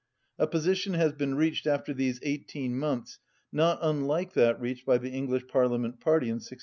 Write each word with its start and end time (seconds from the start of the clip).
A 0.39 0.47
position 0.47 0.95
has 0.95 1.13
been 1.13 1.35
reached 1.35 1.67
after 1.67 1.93
these 1.93 2.19
eighteen 2.23 2.75
months 2.75 3.19
not 3.51 3.77
unlike 3.83 4.33
that 4.33 4.59
reached 4.59 4.83
by 4.83 4.97
the 4.97 5.11
English 5.11 5.45
Parliament 5.47 5.99
party 5.99 6.25
in 6.29 6.37
1643. 6.37 6.59